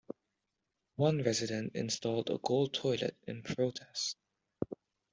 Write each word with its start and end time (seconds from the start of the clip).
One 0.95 1.21
resident 1.21 1.75
installed 1.75 2.31
a 2.31 2.39
gold 2.39 2.73
toilet 2.73 3.15
in 3.27 3.43
protest. 3.43 4.17